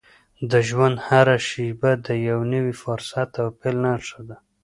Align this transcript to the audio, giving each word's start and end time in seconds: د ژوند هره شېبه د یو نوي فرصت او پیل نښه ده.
د 0.51 0.53
ژوند 0.67 0.97
هره 1.07 1.37
شېبه 1.47 1.91
د 2.05 2.07
یو 2.27 2.39
نوي 2.53 2.75
فرصت 2.83 3.29
او 3.41 3.49
پیل 3.59 3.77
نښه 3.85 4.21
ده. 4.27 4.37